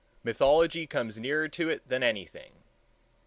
[0.23, 2.63] Mythology comes nearer to it than anything.